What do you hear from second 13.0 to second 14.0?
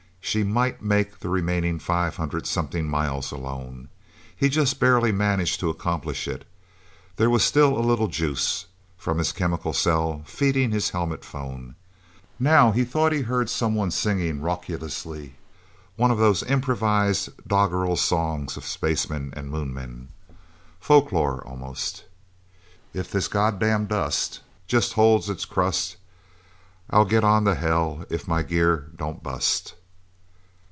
he heard someone